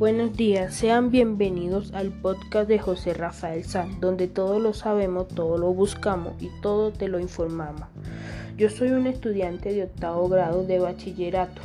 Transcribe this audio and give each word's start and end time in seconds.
Buenos 0.00 0.34
días, 0.34 0.72
sean 0.72 1.10
bienvenidos 1.10 1.92
al 1.92 2.08
podcast 2.08 2.66
de 2.66 2.78
José 2.78 3.12
Rafael 3.12 3.64
San, 3.64 4.00
donde 4.00 4.28
todo 4.28 4.58
lo 4.58 4.72
sabemos, 4.72 5.28
todo 5.28 5.58
lo 5.58 5.74
buscamos 5.74 6.42
y 6.42 6.48
todo 6.62 6.90
te 6.90 7.06
lo 7.06 7.20
informamos. 7.20 7.86
Yo 8.56 8.70
soy 8.70 8.92
un 8.92 9.06
estudiante 9.06 9.74
de 9.74 9.82
octavo 9.82 10.26
grado 10.30 10.64
de 10.64 10.78
bachillerato 10.78 11.60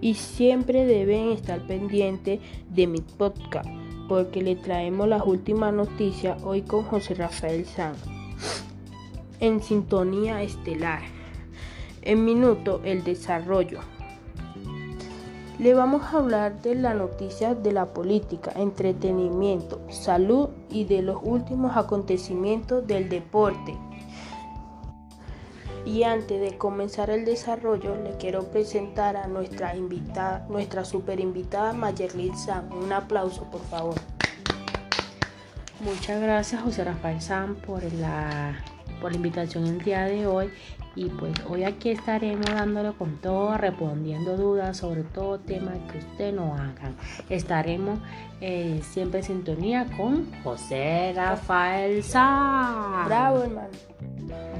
y 0.00 0.14
siempre 0.14 0.86
deben 0.86 1.30
estar 1.30 1.66
pendientes 1.66 2.38
de 2.70 2.86
mi 2.86 3.00
podcast 3.00 3.68
porque 4.08 4.40
le 4.40 4.54
traemos 4.54 5.08
las 5.08 5.26
últimas 5.26 5.74
noticias 5.74 6.40
hoy 6.44 6.62
con 6.62 6.84
José 6.84 7.14
Rafael 7.14 7.66
San 7.66 7.94
en 9.40 9.60
sintonía 9.64 10.42
estelar. 10.44 11.02
En 12.02 12.24
minuto 12.24 12.80
el 12.84 13.02
desarrollo. 13.02 13.80
Le 15.58 15.74
vamos 15.74 16.02
a 16.04 16.18
hablar 16.18 16.62
de 16.62 16.76
la 16.76 16.94
noticia 16.94 17.56
de 17.56 17.72
la 17.72 17.86
política, 17.86 18.52
entretenimiento, 18.54 19.80
salud 19.90 20.50
y 20.70 20.84
de 20.84 21.02
los 21.02 21.18
últimos 21.20 21.76
acontecimientos 21.76 22.86
del 22.86 23.08
deporte. 23.08 23.76
Y 25.84 26.04
antes 26.04 26.40
de 26.40 26.56
comenzar 26.56 27.10
el 27.10 27.24
desarrollo, 27.24 27.96
le 27.96 28.16
quiero 28.18 28.44
presentar 28.44 29.16
a 29.16 29.26
nuestra 29.26 29.74
invitada, 29.74 30.46
nuestra 30.48 30.84
super 30.84 31.18
invitada 31.18 31.72
Mayerlin 31.72 32.36
Sam. 32.38 32.70
Un 32.72 32.92
aplauso, 32.92 33.42
por 33.50 33.62
favor. 33.62 33.96
Muchas 35.80 36.20
gracias, 36.20 36.62
José 36.62 36.84
Rafael 36.84 37.20
Sam, 37.20 37.56
por 37.56 37.82
la 37.94 38.62
por 39.00 39.12
la 39.12 39.16
invitación 39.16 39.66
el 39.66 39.78
día 39.82 40.04
de 40.04 40.26
hoy 40.26 40.50
y 40.94 41.08
pues 41.10 41.32
hoy 41.48 41.62
aquí 41.62 41.90
estaremos 41.90 42.46
dándole 42.46 42.92
con 42.92 43.18
todo, 43.18 43.56
respondiendo 43.56 44.36
dudas 44.36 44.78
sobre 44.78 45.04
todo 45.04 45.38
tema 45.38 45.72
que 45.92 45.98
usted 45.98 46.34
no 46.34 46.54
haga. 46.54 46.92
Estaremos 47.28 48.00
eh, 48.40 48.80
siempre 48.82 49.20
en 49.20 49.26
sintonía 49.26 49.86
con 49.96 50.26
José 50.42 51.12
Rafael 51.14 52.02
Sá. 52.02 53.04
Bravo 53.06 53.44
hermano. 53.44 53.68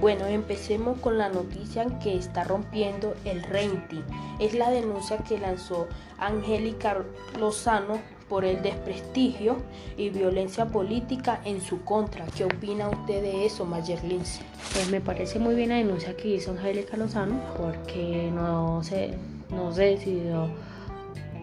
Bueno, 0.00 0.26
empecemos 0.26 0.98
con 1.00 1.18
la 1.18 1.28
noticia 1.28 1.86
que 1.98 2.16
está 2.16 2.44
rompiendo 2.44 3.14
el 3.24 3.42
rating. 3.42 4.02
Es 4.38 4.54
la 4.54 4.70
denuncia 4.70 5.18
que 5.18 5.38
lanzó 5.38 5.88
Angélica 6.18 6.98
Lozano 7.38 7.98
por 8.28 8.44
el 8.44 8.62
desprestigio 8.62 9.56
y 9.96 10.10
violencia 10.10 10.66
política 10.66 11.40
en 11.44 11.60
su 11.60 11.84
contra. 11.84 12.26
¿Qué 12.26 12.44
opina 12.44 12.88
usted 12.88 13.22
de 13.22 13.46
eso, 13.46 13.64
Mayer 13.64 14.02
Lince? 14.04 14.42
Pues 14.72 14.90
me 14.90 15.00
parece 15.00 15.38
muy 15.38 15.54
bien 15.54 15.70
la 15.70 15.76
denuncia 15.76 16.16
que 16.16 16.28
hizo 16.28 16.50
Angélica 16.52 16.96
Lozano 16.96 17.40
porque 17.56 18.30
no 18.34 18.82
se, 18.82 19.14
no 19.50 19.72
se 19.72 19.84
decidió 19.84 20.48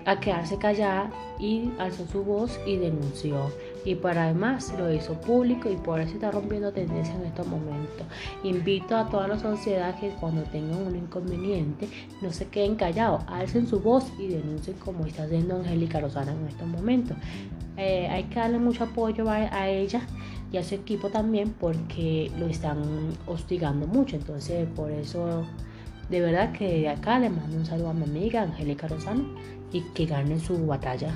a 0.05 0.19
quedarse 0.19 0.57
callada 0.57 1.11
y 1.39 1.71
alzó 1.79 2.05
su 2.07 2.23
voz 2.23 2.59
y 2.65 2.77
denunció. 2.77 3.51
Y 3.85 3.95
para 3.95 4.25
además 4.25 4.73
lo 4.77 4.91
hizo 4.91 5.13
público 5.21 5.69
y 5.69 5.75
por 5.75 5.99
eso 5.99 6.15
está 6.15 6.31
rompiendo 6.31 6.71
tendencia 6.73 7.13
en 7.13 7.25
estos 7.25 7.47
momentos. 7.47 8.05
Invito 8.43 8.97
a 8.97 9.07
toda 9.09 9.27
la 9.27 9.39
sociedad 9.39 9.97
que 9.99 10.09
cuando 10.19 10.41
tengan 10.43 10.87
un 10.87 10.95
inconveniente 10.95 11.87
no 12.21 12.31
se 12.31 12.47
queden 12.47 12.75
callados, 12.75 13.23
alcen 13.27 13.67
su 13.67 13.79
voz 13.79 14.11
y 14.19 14.27
denuncien 14.27 14.75
como 14.77 15.05
está 15.05 15.23
haciendo 15.23 15.55
Angélica 15.57 15.99
Rosana 15.99 16.33
en 16.33 16.47
estos 16.47 16.67
momentos. 16.67 17.15
Eh, 17.77 18.07
hay 18.07 18.23
que 18.23 18.39
darle 18.39 18.57
mucho 18.57 18.85
apoyo 18.85 19.29
a, 19.29 19.69
ella 19.69 20.01
y 20.51 20.57
a 20.57 20.63
su 20.63 20.75
equipo 20.75 21.09
también 21.09 21.53
porque 21.59 22.31
lo 22.39 22.47
están 22.47 22.81
hostigando 23.27 23.85
mucho. 23.85 24.15
Entonces 24.15 24.67
por 24.75 24.89
eso 24.89 25.45
de 26.09 26.21
verdad 26.21 26.51
que 26.53 26.81
de 26.81 26.89
acá 26.89 27.19
le 27.19 27.29
mando 27.29 27.57
un 27.57 27.65
saludo 27.65 27.89
a 27.89 27.93
mi 27.93 28.03
amiga 28.03 28.43
Angélica 28.43 28.87
Rosano 28.87 29.25
y 29.71 29.81
que 29.93 30.05
gane 30.05 30.39
su 30.39 30.65
batalla. 30.65 31.13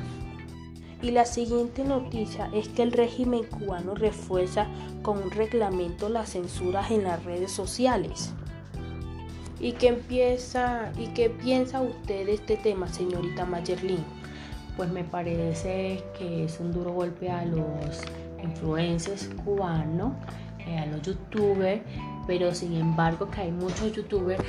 Y 1.02 1.11
la 1.11 1.25
siguiente 1.25 1.86
noticia 1.86 2.49
es 2.54 2.67
que 2.67 2.83
el 2.83 2.92
régimen 2.92 3.43
cubano 3.45 3.95
refuerza 3.95 4.67
con 5.02 5.23
un 5.23 5.32
reglamento 5.32 6.10
las 6.10 6.32
censuras 6.32 6.92
en 6.92 7.04
las 7.04 7.23
redes 7.23 7.52
sociales. 7.52 8.33
¿Y 9.61 9.73
qué 9.73 9.88
empieza 9.89 10.92
y 10.98 11.08
qué 11.08 11.30
piensa 11.30 11.82
usted 11.82 12.26
de 12.26 12.33
este 12.33 12.58
tema, 12.58 12.88
señorita 12.88 13.45
Mayerlin? 13.45 14.04
Pues 14.76 14.89
me 14.89 15.04
parece 15.04 16.04
que 16.17 16.45
es 16.45 16.59
un 16.59 16.71
duro 16.71 16.92
golpe 16.93 17.30
a 17.30 17.45
los 17.45 18.02
influencers 18.42 19.30
cubanos, 19.43 20.14
eh, 20.65 20.77
a 20.77 20.86
los 20.86 21.02
youtubers, 21.02 21.82
pero 22.27 22.54
sin 22.54 22.76
embargo 22.76 23.30
que 23.30 23.42
hay 23.42 23.52
muchos 23.52 23.93
youtubers 23.93 24.43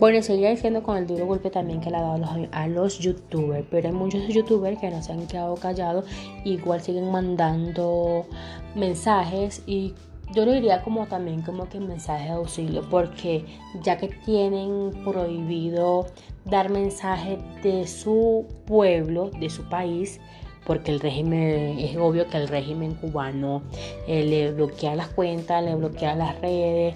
bueno, 0.00 0.22
seguía 0.22 0.50
diciendo 0.50 0.82
con 0.82 0.96
el 0.96 1.06
duro 1.06 1.26
golpe 1.26 1.50
también 1.50 1.80
que 1.80 1.90
le 1.90 1.96
ha 1.96 2.02
dado 2.02 2.24
a 2.52 2.66
los, 2.66 2.98
youtubers, 2.98 3.66
pero 3.70 3.88
hay 3.88 3.94
muchos 3.94 4.26
youtubers 4.28 4.78
que 4.78 4.90
no 4.90 5.02
se 5.02 5.12
han 5.12 5.26
quedado 5.26 5.54
callados, 5.54 6.04
igual 6.44 6.80
siguen 6.80 7.10
mandando 7.10 8.26
mensajes 8.74 9.62
y 9.66 9.94
yo 10.34 10.44
lo 10.44 10.52
diría 10.52 10.82
como 10.82 11.06
también 11.06 11.42
como 11.42 11.68
que 11.68 11.78
mensaje 11.78 12.24
de 12.24 12.30
auxilio, 12.30 12.82
porque 12.90 13.44
ya 13.82 13.96
que 13.96 14.08
tienen 14.08 14.90
prohibido 15.04 16.06
dar 16.44 16.70
mensajes 16.70 17.38
de 17.62 17.86
su 17.86 18.46
pueblo, 18.66 19.30
de 19.38 19.48
su 19.50 19.68
país, 19.68 20.20
porque 20.66 20.92
el 20.92 21.00
régimen, 21.00 21.78
es 21.78 21.96
obvio 21.96 22.26
que 22.26 22.38
el 22.38 22.48
régimen 22.48 22.94
cubano 22.94 23.62
eh, 24.06 24.24
le 24.24 24.52
bloquea 24.52 24.94
las 24.94 25.08
cuentas, 25.08 25.62
le 25.62 25.74
bloquea 25.74 26.14
las 26.14 26.40
redes, 26.40 26.94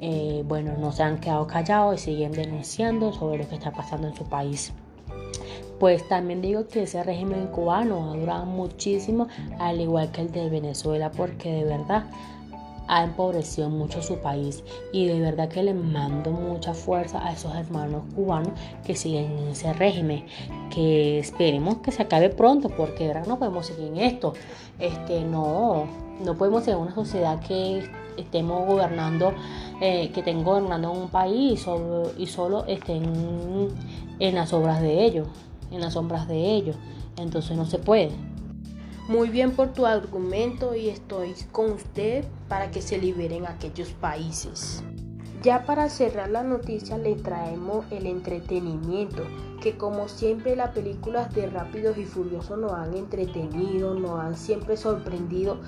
eh, 0.00 0.42
bueno, 0.46 0.74
no 0.78 0.92
se 0.92 1.02
han 1.02 1.18
quedado 1.18 1.46
callados 1.46 2.02
y 2.02 2.04
siguen 2.12 2.32
denunciando 2.32 3.12
sobre 3.12 3.38
lo 3.38 3.48
que 3.48 3.56
está 3.56 3.72
pasando 3.72 4.08
en 4.08 4.14
su 4.14 4.24
país. 4.24 4.72
Pues 5.78 6.06
también 6.08 6.42
digo 6.42 6.66
que 6.66 6.82
ese 6.82 7.02
régimen 7.04 7.46
cubano 7.48 8.10
ha 8.12 8.16
durado 8.16 8.46
muchísimo, 8.46 9.28
al 9.58 9.80
igual 9.80 10.10
que 10.10 10.22
el 10.22 10.32
de 10.32 10.48
Venezuela, 10.48 11.10
porque 11.10 11.52
de 11.52 11.64
verdad 11.64 12.06
ha 12.88 13.04
empobrecido 13.04 13.70
mucho 13.70 14.02
su 14.02 14.16
país. 14.18 14.64
Y 14.92 15.06
de 15.06 15.20
verdad 15.20 15.48
que 15.48 15.62
le 15.62 15.74
mando 15.74 16.32
mucha 16.32 16.74
fuerza 16.74 17.24
a 17.24 17.32
esos 17.32 17.54
hermanos 17.54 18.02
cubanos 18.16 18.52
que 18.84 18.96
siguen 18.96 19.38
en 19.38 19.48
ese 19.48 19.72
régimen. 19.72 20.24
Que 20.70 21.20
esperemos 21.20 21.76
que 21.78 21.92
se 21.92 22.02
acabe 22.02 22.30
pronto 22.30 22.70
porque 22.70 23.06
de 23.06 23.20
no 23.26 23.38
podemos 23.38 23.66
seguir 23.66 23.88
en 23.88 23.98
esto. 23.98 24.32
Este 24.80 25.20
no 25.24 25.86
no 26.24 26.36
podemos 26.36 26.64
ser 26.64 26.76
una 26.76 26.94
sociedad 26.94 27.38
que 27.40 27.88
estemos 28.18 28.66
gobernando 28.66 29.32
eh, 29.80 30.10
que 30.12 30.20
estén 30.20 30.44
gobernando 30.44 30.92
un 30.92 31.08
país 31.08 31.66
y 32.18 32.26
solo, 32.26 32.64
estén 32.66 33.68
en 34.18 34.34
las 34.34 34.52
obras 34.52 34.80
de 34.80 35.04
ellos 35.04 35.28
en 35.70 35.80
las 35.80 35.94
sombras 35.94 36.28
de 36.28 36.54
ellos 36.54 36.76
entonces 37.16 37.56
no 37.56 37.66
se 37.66 37.78
puede 37.78 38.10
muy 39.08 39.30
bien 39.30 39.52
por 39.52 39.72
tu 39.72 39.86
argumento 39.86 40.74
y 40.74 40.90
estoy 40.90 41.34
con 41.50 41.72
usted 41.72 42.26
para 42.46 42.70
que 42.70 42.82
se 42.82 42.98
liberen 42.98 43.46
aquellos 43.46 43.88
países. 43.88 44.82
Ya 45.42 45.64
para 45.64 45.88
cerrar 45.88 46.30
la 46.30 46.42
noticia 46.42 46.98
le 46.98 47.14
traemos 47.14 47.86
el 47.92 48.06
entretenimiento, 48.06 49.22
que 49.62 49.76
como 49.76 50.08
siempre 50.08 50.56
las 50.56 50.70
películas 50.70 51.32
de 51.32 51.46
Rápidos 51.46 51.96
y 51.96 52.04
Furiosos 52.04 52.58
nos 52.58 52.72
han 52.72 52.94
entretenido, 52.94 53.94
nos 53.94 54.18
han 54.18 54.36
siempre 54.36 54.76
sorprendido. 54.76 55.60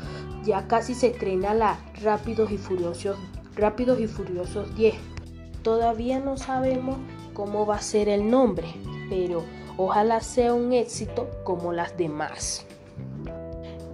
Ya 0.42 0.66
casi 0.66 0.94
se 0.94 1.08
estrena 1.08 1.54
la 1.54 1.78
Rápidos 2.02 2.50
y 2.50 2.58
Furiosos, 2.58 3.16
Rápidos 3.54 4.00
y 4.00 4.08
Furiosos 4.08 4.74
10. 4.74 4.94
Todavía 5.62 6.18
no 6.18 6.36
sabemos 6.36 6.96
cómo 7.32 7.64
va 7.64 7.76
a 7.76 7.82
ser 7.82 8.08
el 8.08 8.28
nombre, 8.28 8.66
pero 9.08 9.44
ojalá 9.76 10.20
sea 10.20 10.52
un 10.52 10.72
éxito 10.72 11.30
como 11.44 11.72
las 11.72 11.96
demás. 11.96 12.66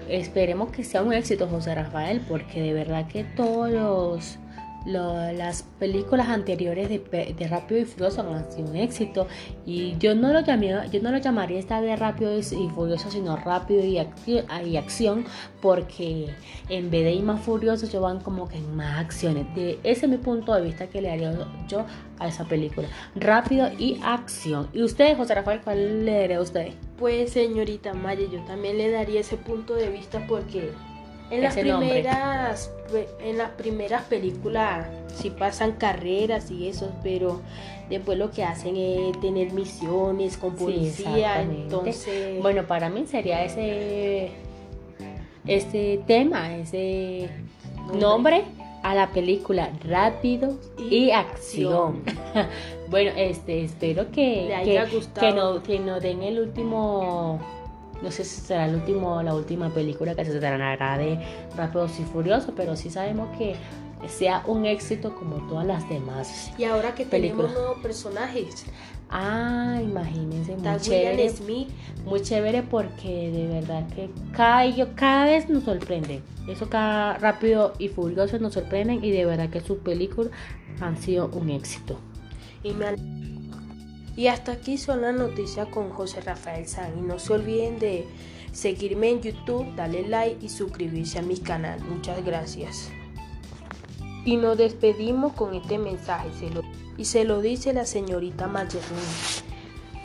Esperemos 0.09 0.71
que 0.71 0.85
sea 0.85 1.03
un 1.03 1.13
éxito, 1.13 1.49
José 1.49 1.75
Rafael, 1.75 2.25
porque 2.27 2.63
de 2.63 2.73
verdad 2.73 3.09
que 3.09 3.25
todos 3.25 3.71
los 3.71 4.39
las 4.87 5.65
películas 5.79 6.29
anteriores 6.29 6.89
de, 6.89 6.99
de, 7.37 7.49
Rápido 7.49 7.81
y 7.81 7.85
Furioso 7.85 8.23
han 8.23 8.51
sido 8.51 8.71
un 8.71 8.77
éxito. 8.77 9.27
Y 9.65 9.97
yo 9.99 10.15
no 10.15 10.33
lo 10.33 10.41
llamé, 10.41 10.75
yo 10.91 11.03
no 11.03 11.11
lo 11.11 11.19
llamaría 11.19 11.59
esta 11.59 11.81
de 11.81 11.97
Rápido 11.97 12.37
y 12.39 12.43
Furioso 12.43 13.11
sino 13.11 13.37
Rápido 13.37 13.85
y, 13.85 13.99
y, 14.27 14.77
Acción 14.77 15.25
porque 15.61 16.29
en 16.69 16.91
vez 16.91 17.05
de 17.05 17.13
ir 17.13 17.23
más 17.23 17.41
furiosos 17.41 17.91
yo 17.91 18.01
van 18.01 18.21
como 18.21 18.49
que 18.49 18.59
en 18.59 18.77
más 18.77 19.01
acciones. 19.01 19.53
De, 19.55 19.79
ese 19.83 20.07
es 20.07 20.09
mi 20.09 20.19
punto 20.19 20.55
de 20.55 20.63
vista 20.63 20.87
que 20.87 21.01
le 21.01 21.11
haría 21.11 21.33
yo 21.69 21.85
a 22.19 22.29
esa 22.29 22.45
película. 22.45 22.89
Rápido 23.15 23.69
y 23.79 23.99
Acción. 24.03 24.69
Y 24.73 24.83
usted 24.83 25.17
José 25.17 25.35
Rafael 25.35 25.61
cuál 25.63 26.05
le 26.05 26.21
daría 26.21 26.39
a 26.39 26.43
usted 26.43 26.73
pues 26.99 27.33
señorita 27.33 27.95
Maya 27.95 28.27
yo 28.31 28.41
también 28.47 28.79
le 28.79 28.91
daría 28.91 29.21
ese 29.21 29.37
punto 29.37 29.75
de 29.75 29.91
vista 29.91 30.25
porque 30.27 30.71
en 31.31 31.43
las, 31.43 31.57
primeras, 31.57 32.71
en 33.21 33.39
las 33.39 33.51
primeras 33.51 34.05
películas 34.05 34.87
sí 35.15 35.31
pasan 35.31 35.73
carreras 35.73 36.51
y 36.51 36.69
eso, 36.69 36.93
pero 37.03 37.41
después 37.89 38.19
lo 38.19 38.31
que 38.31 38.45
hacen 38.45 38.77
es 38.77 39.21
tener 39.21 39.53
misiones 39.53 40.37
con 40.37 40.55
policía. 40.55 41.43
entonces, 41.43 42.41
bueno, 42.41 42.65
para 42.67 42.89
mí 42.89 43.07
sería 43.07 43.45
ese, 43.45 44.31
este 45.47 46.01
tema, 46.07 46.57
ese 46.57 47.31
nombre, 47.99 48.45
a 48.83 48.95
la 48.95 49.09
película 49.09 49.71
Rápido 49.83 50.59
y, 50.79 51.11
Acción. 51.11 52.05
bueno, 52.89 53.11
este, 53.17 53.65
espero 53.65 54.13
que, 54.13 54.55
que, 55.19 55.33
no, 55.33 55.63
que 55.63 55.81
no 55.81 55.99
den 55.99 56.23
el 56.23 56.39
último 56.39 57.41
no 58.07 58.13
sé 58.13 58.23
si 58.23 58.41
será 58.41 58.67
el 58.67 58.77
último, 58.77 59.21
la 59.21 59.35
última 59.35 59.69
película 59.71 60.15
que 60.15 60.25
se 60.25 60.39
tratará 60.39 60.97
de 60.97 61.19
Rápidos 61.57 61.99
y 61.99 62.05
Furiosos, 62.05 62.55
pero 62.57 62.77
sí 62.77 62.89
sabemos 62.89 63.37
que 63.37 63.57
sea 64.07 64.45
un 64.47 64.65
éxito 64.65 65.13
como 65.17 65.45
todas 65.49 65.67
las 65.67 65.89
demás. 65.89 66.53
Y 66.57 66.63
ahora 66.63 66.95
que 66.95 67.05
tenemos 67.05 67.53
nuevos 67.53 67.79
personajes. 67.81 68.65
Ah, 69.11 69.81
imagínense, 69.83 70.57
muy 70.57 70.81
chévere. 70.81 71.29
Smith. 71.31 71.69
Muy 72.05 72.21
chévere 72.21 72.63
porque 72.63 73.33
de 73.33 73.49
verdad 73.49 73.89
que 73.89 74.09
cada, 74.33 74.95
cada 74.95 75.25
vez 75.25 75.49
nos 75.49 75.65
sorprende. 75.65 76.23
Eso 76.47 76.71
cada 76.71 77.19
rápido 77.19 77.73
y 77.81 77.89
furioso 77.89 78.39
nos 78.39 78.55
sorprenden 78.55 79.03
y 79.03 79.11
de 79.11 79.25
verdad 79.25 79.51
que 79.51 79.61
sus 79.61 79.79
películas 79.79 80.31
han 80.81 80.97
sido 80.97 81.27
un 81.27 81.51
éxito. 81.51 81.99
Y, 82.63 82.73
y 84.17 84.29
hasta 84.29 84.53
aquí 84.53 84.79
son 84.79 85.03
las 85.03 85.15
noticias 85.15 85.69
con 85.69 85.91
José 85.91 86.23
Rafael 86.23 86.67
San. 86.67 86.99
Y 86.99 87.03
no 87.03 87.19
se 87.19 87.35
olviden 87.35 87.79
de 87.79 88.07
seguirme 88.53 89.11
en 89.11 89.21
YouTube, 89.21 89.75
darle 89.77 90.09
like 90.09 90.45
y 90.45 90.49
suscribirse 90.49 91.19
a 91.19 91.23
mi 91.23 91.37
canal. 91.37 91.81
Muchas 91.85 92.25
gracias. 92.25 92.91
Y 94.25 94.37
nos 94.39 94.57
despedimos 94.57 95.35
con 95.35 95.55
este 95.55 95.79
mensaje. 95.79 96.29
y 96.97 97.05
se 97.05 97.25
lo 97.25 97.43
dice 97.43 97.75
la 97.75 97.85
señorita 97.85 98.47
Mayerlin. 98.47 98.81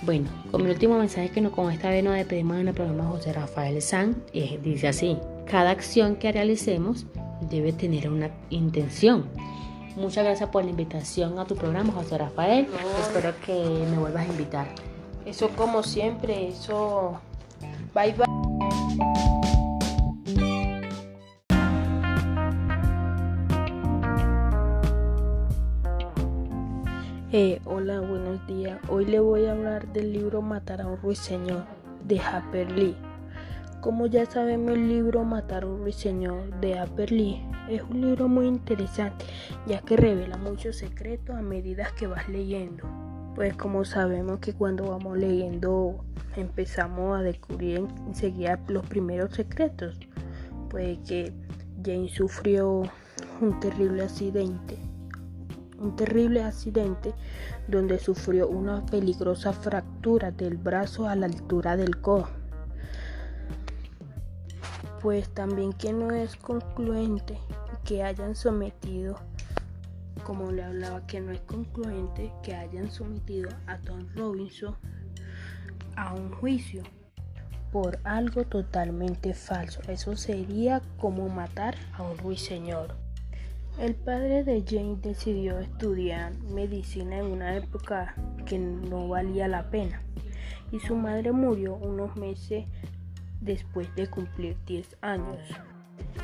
Bueno, 0.04 0.30
con 0.50 0.64
mi 0.64 0.70
último 0.70 0.98
mensaje 0.98 1.30
que 1.30 1.42
no, 1.42 1.52
con 1.52 1.72
esta 1.72 1.90
vez 1.90 2.04
nos 2.04 2.16
despedimos 2.16 2.58
en 2.58 2.68
el 2.68 2.74
programa 2.74 3.06
José 3.06 3.34
Rafael 3.34 3.82
San, 3.82 4.24
eh, 4.34 4.60
dice 4.62 4.88
así, 4.88 5.18
cada 5.46 5.70
acción 5.70 6.16
que 6.16 6.32
realicemos 6.32 7.06
debe 7.50 7.72
tener 7.72 8.10
una 8.10 8.32
intención. 8.50 9.26
Muchas 9.96 10.24
gracias 10.24 10.50
por 10.50 10.64
la 10.64 10.70
invitación 10.70 11.38
a 11.38 11.46
tu 11.46 11.56
programa, 11.56 11.92
José 11.92 12.18
Rafael. 12.18 12.68
Espero 13.02 13.34
que 13.46 13.54
me 13.54 13.98
vuelvas 13.98 14.28
a 14.28 14.32
invitar. 14.32 14.68
Eso 15.26 15.50
como 15.50 15.84
siempre, 15.84 16.48
eso... 16.48 17.20
Bye 17.94 18.14
bye. 18.14 18.26
Eh, 27.34 27.62
hola, 27.66 28.00
buenos 28.00 28.46
días. 28.48 28.80
Hoy 28.90 29.06
le 29.06 29.20
voy 29.20 29.46
a 29.46 29.52
hablar 29.52 29.92
del 29.92 30.14
libro 30.14 30.42
Matar 30.42 30.82
a 30.82 30.88
un 30.88 30.98
ruiseñor 30.98 31.66
de 32.06 32.20
Harper 32.20 32.72
Lee. 32.72 32.96
Como 33.82 34.08
ya 34.08 34.26
sabemos, 34.26 34.72
el 34.72 34.88
libro 34.88 35.24
Matar 35.26 35.64
a 35.64 35.68
un 35.68 35.80
ruiseñor 35.80 36.60
de 36.62 36.80
Harper 36.80 37.12
Lee 37.12 37.51
es 37.70 37.82
un 37.84 38.02
libro 38.02 38.28
muy 38.28 38.48
interesante, 38.48 39.26
ya 39.68 39.82
que 39.82 39.98
revela 39.98 40.38
muchos 40.38 40.78
secretos 40.78 41.36
a 41.36 41.42
medida 41.42 41.88
que 41.98 42.08
vas 42.08 42.28
leyendo. 42.30 42.84
Pues 43.36 43.56
como 43.56 43.86
sabemos 43.86 44.40
que 44.40 44.54
cuando 44.54 44.90
vamos 44.90 45.18
leyendo 45.18 46.04
empezamos 46.36 47.20
a 47.20 47.24
descubrir 47.24 47.86
enseguida 48.08 48.60
los 48.68 48.86
primeros 48.86 49.34
secretos. 49.34 49.98
Pues 50.70 51.00
que 51.08 51.34
Jane 51.84 52.10
sufrió 52.10 52.84
un 53.42 53.60
terrible 53.60 54.04
accidente 54.04 54.78
un 55.82 55.96
terrible 55.96 56.44
accidente 56.44 57.14
donde 57.68 58.00
sufrió 58.00 58.48
una 58.48 58.86
peligrosa 58.86 59.52
fractura 59.52 60.32
del 60.32 60.58
brazo 60.58 61.08
a 61.08 61.16
la 61.16 61.26
altura 61.26 61.76
del 61.76 62.00
codo. 62.00 62.41
Pues 65.02 65.30
también 65.30 65.74
que 65.74 65.94
no 65.94 66.12
es 66.12 66.36
concluente 66.36 67.38
que 67.84 68.04
hayan 68.04 68.36
sometido, 68.36 69.16
como 70.24 70.52
le 70.52 70.64
hablaba, 70.64 71.08
que 71.08 71.20
no 71.22 71.32
es 71.32 71.42
concluente 71.42 72.32
que 72.44 72.54
hayan 72.54 72.92
sometido 72.92 73.50
a 73.66 73.80
Tom 73.80 74.08
Robinson 74.16 74.76
a 75.96 76.14
un 76.14 76.32
juicio 76.32 76.84
por 77.72 78.00
algo 78.04 78.44
totalmente 78.44 79.34
falso. 79.34 79.82
Eso 79.88 80.16
sería 80.16 80.82
como 80.98 81.30
matar 81.30 81.76
a 81.94 82.04
un 82.04 82.18
ruiseñor. 82.18 82.96
El 83.80 83.96
padre 83.96 84.44
de 84.44 84.64
Jane 84.68 84.98
decidió 85.02 85.60
estudiar 85.60 86.34
medicina 86.44 87.18
en 87.18 87.26
una 87.26 87.56
época 87.56 88.16
que 88.46 88.60
no 88.60 89.08
valía 89.08 89.48
la 89.48 89.70
pena 89.70 90.04
y 90.72 90.80
su 90.80 90.96
madre 90.96 91.32
murió 91.32 91.76
unos 91.76 92.16
meses 92.18 92.66
después 93.42 93.94
de 93.96 94.08
cumplir 94.08 94.56
10 94.66 94.98
años. 95.02 95.40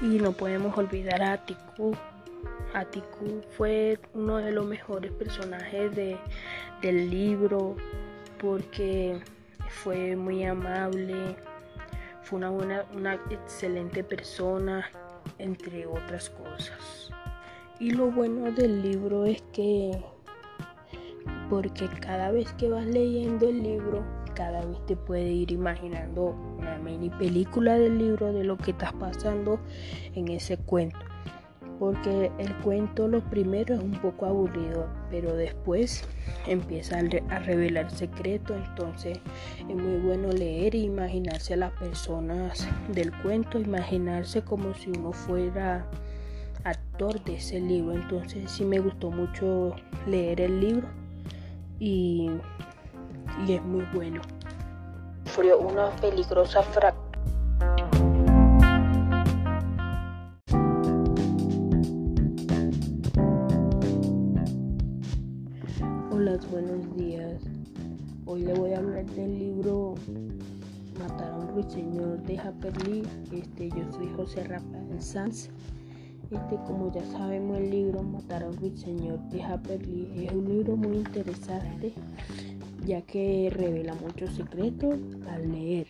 Y 0.01 0.19
no 0.19 0.31
podemos 0.31 0.77
olvidar 0.77 1.21
a 1.21 1.33
Atiku. 1.33 1.95
Atiku 2.73 3.41
fue 3.57 3.99
uno 4.13 4.37
de 4.37 4.51
los 4.51 4.65
mejores 4.65 5.11
personajes 5.11 5.91
del 5.95 7.09
libro 7.09 7.75
porque 8.39 9.19
fue 9.69 10.15
muy 10.15 10.43
amable, 10.43 11.35
fue 12.21 12.37
una, 12.37 12.49
buena, 12.49 12.85
una 12.93 13.15
excelente 13.29 14.03
persona, 14.03 14.85
entre 15.39 15.85
otras 15.85 16.29
cosas. 16.29 17.11
Y 17.79 17.91
lo 17.91 18.11
bueno 18.11 18.51
del 18.51 18.81
libro 18.81 19.25
es 19.25 19.41
que, 19.53 20.03
porque 21.49 21.87
cada 22.01 22.31
vez 22.31 22.51
que 22.53 22.69
vas 22.69 22.85
leyendo 22.85 23.47
el 23.47 23.63
libro, 23.63 24.03
cada 24.37 24.63
vez 24.63 24.77
te 24.85 24.95
puede 24.95 25.31
ir 25.31 25.51
imaginando 25.51 26.35
una 26.59 26.77
mini 26.77 27.09
película 27.09 27.75
del 27.75 27.97
libro 27.97 28.31
de 28.31 28.43
lo 28.43 28.55
que 28.55 28.69
estás 28.69 28.93
pasando 28.93 29.59
en 30.13 30.27
ese 30.27 30.57
cuento. 30.57 30.99
Porque 31.79 32.31
el 32.37 32.55
cuento 32.57 33.07
lo 33.07 33.21
primero 33.21 33.73
es 33.73 33.81
un 33.81 33.93
poco 33.93 34.27
aburrido, 34.27 34.87
pero 35.09 35.35
después 35.35 36.03
empieza 36.45 36.99
a 36.99 37.39
revelar 37.39 37.89
secretos, 37.89 38.57
entonces 38.69 39.19
es 39.59 39.75
muy 39.75 39.97
bueno 39.97 40.29
leer 40.29 40.75
e 40.75 40.79
imaginarse 40.79 41.55
a 41.55 41.57
las 41.57 41.71
personas 41.71 42.67
del 42.93 43.11
cuento, 43.23 43.59
imaginarse 43.59 44.43
como 44.43 44.75
si 44.75 44.91
uno 44.91 45.13
fuera 45.13 45.87
actor 46.63 47.23
de 47.23 47.35
ese 47.35 47.59
libro. 47.59 47.95
Entonces 47.95 48.51
sí 48.51 48.65
me 48.65 48.79
gustó 48.79 49.09
mucho 49.09 49.75
leer 50.07 50.41
el 50.41 50.59
libro 50.59 50.87
y, 51.79 52.29
y 53.45 53.53
es 53.53 53.63
muy 53.63 53.85
bueno. 53.93 54.21
Fue 55.25 55.53
una 55.53 55.89
peligrosa 55.97 56.63
fractura. 56.63 57.07
Hola, 66.11 66.39
buenos 66.49 66.95
días. 66.95 67.43
Hoy 68.25 68.43
le 68.43 68.53
voy 68.53 68.73
a 68.73 68.79
hablar 68.79 69.05
del 69.05 69.37
libro 69.37 69.95
Matar 70.99 71.31
a 71.31 71.37
un 71.37 71.47
ruiseñor 71.49 72.21
de 72.23 72.37
Lee 72.85 73.03
Este, 73.31 73.69
yo 73.69 73.91
soy 73.91 74.07
José 74.15 74.43
Rafael 74.45 75.01
Sanz. 75.01 75.49
Este, 76.31 76.57
como 76.65 76.91
ya 76.91 77.05
sabemos, 77.05 77.57
el 77.57 77.69
libro 77.69 78.03
Matar 78.03 78.43
a 78.43 78.47
un 78.47 78.57
ruiseñor 78.57 79.19
de 79.29 79.43
Harper 79.43 79.85
Lee 79.85 80.25
es 80.25 80.33
un 80.33 80.45
libro 80.45 80.75
muy 80.75 80.97
interesante, 80.97 81.93
ya 82.85 83.01
que 83.01 83.49
revela 83.51 83.93
muchos 83.95 84.31
secretos 84.31 84.99
al 85.29 85.51
leer. 85.51 85.87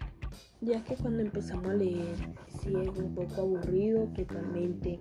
Ya 0.62 0.84
que 0.84 0.96
cuando 0.96 1.22
empezamos 1.22 1.68
a 1.68 1.74
leer, 1.74 2.16
sí 2.62 2.74
es 2.82 2.98
un 2.98 3.14
poco 3.14 3.42
aburrido 3.42 4.08
totalmente, 4.16 5.00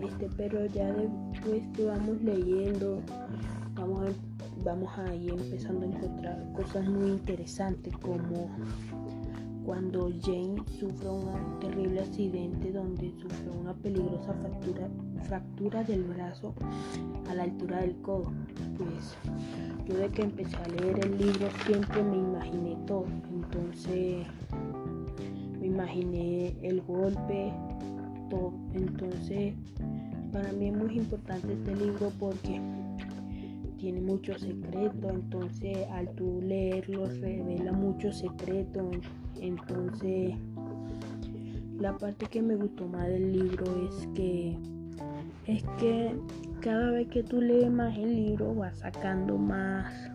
este, 0.00 0.28
pero 0.36 0.66
ya 0.66 0.92
después 0.92 1.62
que 1.74 1.84
vamos 1.84 2.22
leyendo, 2.22 3.02
vamos 3.74 4.14
vamos 4.64 4.90
a 4.98 5.14
ir 5.14 5.30
empezando 5.30 5.86
a 5.86 5.88
encontrar 5.88 6.52
cosas 6.52 6.86
muy 6.88 7.10
interesantes 7.10 7.96
como 7.98 8.50
cuando 9.68 10.10
Jane 10.22 10.62
sufre 10.80 11.10
un 11.10 11.60
terrible 11.60 12.00
accidente 12.00 12.72
donde 12.72 13.12
sufre 13.20 13.50
una 13.50 13.74
peligrosa 13.74 14.32
fractura, 15.26 15.84
del 15.84 16.04
brazo 16.04 16.54
a 17.28 17.34
la 17.34 17.42
altura 17.42 17.82
del 17.82 17.94
codo. 18.00 18.32
Pues 18.78 19.18
yo 19.86 19.98
de 19.98 20.08
que 20.08 20.22
empecé 20.22 20.56
a 20.56 20.68
leer 20.68 21.04
el 21.04 21.18
libro 21.18 21.48
siempre 21.66 22.02
me 22.02 22.16
imaginé 22.16 22.78
todo. 22.86 23.04
Entonces 23.30 24.26
me 25.60 25.66
imaginé 25.66 26.56
el 26.62 26.80
golpe, 26.80 27.52
todo. 28.30 28.54
Entonces 28.72 29.52
para 30.32 30.50
mí 30.52 30.68
es 30.68 30.76
muy 30.78 30.96
importante 30.96 31.52
este 31.52 31.76
libro 31.76 32.10
porque 32.18 32.58
tiene 33.78 34.00
muchos 34.00 34.42
secretos, 34.42 35.12
entonces 35.12 35.86
al 35.90 36.10
tú 36.14 36.40
leerlo 36.42 37.06
revela 37.06 37.72
muchos 37.72 38.18
secretos, 38.18 38.96
entonces 39.40 40.34
la 41.78 41.96
parte 41.96 42.26
que 42.26 42.42
me 42.42 42.56
gustó 42.56 42.88
más 42.88 43.06
del 43.08 43.32
libro 43.32 43.64
es 43.88 44.08
que 44.14 44.58
es 45.46 45.62
que 45.78 46.14
cada 46.60 46.90
vez 46.90 47.08
que 47.08 47.22
tú 47.22 47.40
lees 47.40 47.70
más 47.70 47.96
el 47.96 48.14
libro 48.14 48.54
vas 48.54 48.78
sacando 48.78 49.38
más 49.38 50.10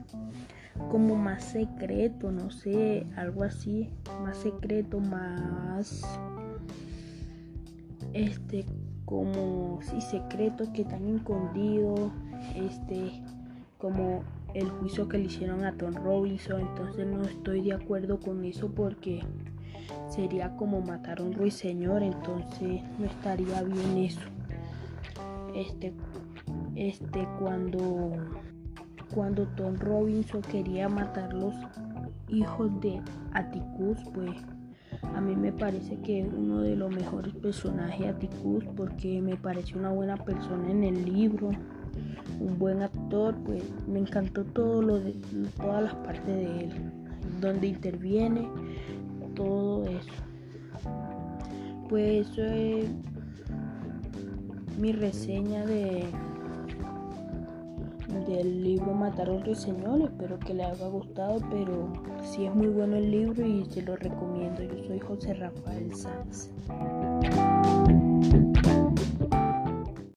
como 0.92 1.16
más 1.16 1.44
secreto, 1.44 2.32
no 2.32 2.52
sé, 2.52 3.06
algo 3.16 3.44
así, 3.44 3.90
más 4.24 4.38
secreto, 4.38 5.00
más 5.00 6.04
este 8.14 8.66
como 9.06 9.80
sí, 9.82 10.02
secretos 10.02 10.70
que 10.70 10.84
están 10.84 11.08
escondidos, 11.16 12.12
este, 12.56 13.24
como 13.84 14.24
el 14.54 14.70
juicio 14.70 15.10
que 15.10 15.18
le 15.18 15.26
hicieron 15.26 15.66
a 15.66 15.74
Tom 15.74 15.94
Robinson, 15.94 16.62
entonces 16.62 17.06
no 17.06 17.24
estoy 17.24 17.60
de 17.60 17.74
acuerdo 17.74 18.18
con 18.18 18.46
eso 18.46 18.72
porque 18.72 19.22
sería 20.08 20.56
como 20.56 20.80
matar 20.80 21.20
a 21.20 21.24
un 21.24 21.34
ruiseñor, 21.34 22.02
entonces 22.02 22.82
no 22.98 23.06
estaría 23.06 23.62
bien 23.62 23.98
eso. 23.98 24.22
Este, 25.54 25.92
este 26.76 27.28
cuando 27.38 28.14
cuando 29.14 29.46
Tom 29.48 29.76
Robinson 29.76 30.42
quería 30.44 30.88
matar 30.88 31.34
los 31.34 31.54
hijos 32.30 32.80
de 32.80 33.02
Atticus, 33.34 33.98
pues 34.14 34.32
a 35.14 35.20
mí 35.20 35.36
me 35.36 35.52
parece 35.52 36.00
que 36.00 36.22
es 36.22 36.28
uno 36.34 36.62
de 36.62 36.78
los 36.78 36.90
mejores 36.90 37.36
personajes 37.36 38.08
Atticus 38.08 38.64
porque 38.78 39.22
me 39.22 39.36
parece 39.36 39.78
una 39.78 39.90
buena 39.90 40.16
persona 40.16 40.72
en 40.72 40.86
el 40.86 41.04
libro, 41.04 41.52
un 42.44 42.60
buen 42.60 42.82
actor, 42.82 43.36
pues 43.46 43.64
me 43.88 44.00
encantó 44.00 44.44
todo 44.44 44.82
lo 44.82 45.00
de 45.00 45.14
todas 45.58 45.84
las 45.84 45.96
partes 45.96 46.26
de 46.26 46.64
él, 46.66 46.92
donde 47.40 47.68
interviene, 47.68 48.48
todo 49.36 49.86
eso. 49.86 50.12
Pues 51.90 52.28
eso 52.28 52.44
es 52.44 52.88
mi 54.78 54.92
reseña 54.92 55.66
de 55.66 56.06
del 58.28 58.64
libro 58.64 58.94
Matar 58.94 59.30
a 59.30 59.34
un 59.34 59.56
Señor. 59.56 60.02
Espero 60.02 60.40
que 60.40 60.54
le 60.54 60.64
haya 60.64 60.88
gustado, 60.88 61.40
pero 61.50 61.92
sí 62.24 62.46
es 62.46 62.56
muy 62.56 62.68
bueno 62.68 62.96
el 62.96 63.12
libro 63.12 63.46
y 63.46 63.66
se 63.66 63.82
lo 63.82 63.96
recomiendo. 63.96 64.62
Yo 64.64 64.84
soy 64.88 65.00
José 65.00 65.34
Rafael 65.34 65.94
Sanz. 65.94 66.50